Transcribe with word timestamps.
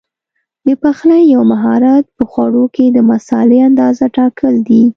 د 0.67 0.69
پخلي 0.83 1.21
یو 1.33 1.41
مهارت 1.51 2.05
په 2.17 2.23
خوړو 2.31 2.65
کې 2.75 2.85
د 2.89 2.97
مسالې 3.11 3.59
اندازه 3.69 4.05
ټاکل 4.17 4.53
دي. 4.67 4.83